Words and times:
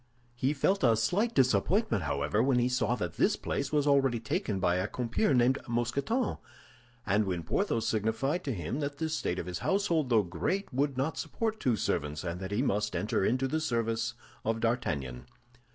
He 0.33 0.51
felt 0.53 0.83
a 0.83 0.95
slight 0.95 1.35
disappointment, 1.35 2.05
however, 2.05 2.41
when 2.41 2.57
he 2.57 2.69
saw 2.69 2.95
that 2.95 3.17
this 3.17 3.35
place 3.35 3.71
was 3.71 3.85
already 3.85 4.19
taken 4.19 4.59
by 4.59 4.77
a 4.77 4.87
compeer 4.87 5.31
named 5.31 5.59
Mousqueton, 5.67 6.39
and 7.05 7.25
when 7.25 7.43
Porthos 7.43 7.87
signified 7.87 8.43
to 8.45 8.51
him 8.51 8.79
that 8.79 8.97
the 8.97 9.09
state 9.09 9.37
of 9.37 9.45
his 9.45 9.59
household, 9.59 10.09
though 10.09 10.23
great, 10.23 10.73
would 10.73 10.97
not 10.97 11.19
support 11.19 11.59
two 11.59 11.75
servants, 11.75 12.23
and 12.23 12.39
that 12.39 12.49
he 12.49 12.63
must 12.63 12.95
enter 12.95 13.23
into 13.23 13.47
the 13.47 13.61
service 13.61 14.15
of 14.43 14.59
D'Artagnan. 14.59 15.27